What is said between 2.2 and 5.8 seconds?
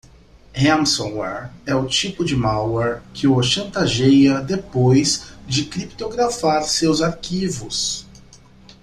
de malware que o chantageia depois de